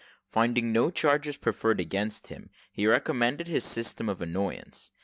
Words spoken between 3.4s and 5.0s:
his system of annoyance.